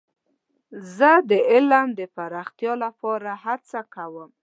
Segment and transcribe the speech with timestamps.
[0.95, 4.29] زه د علم د پراختیا لپاره هڅه کوم.